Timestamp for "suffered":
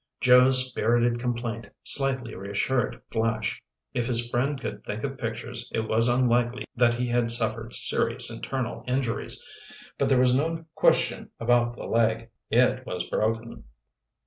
7.29-7.75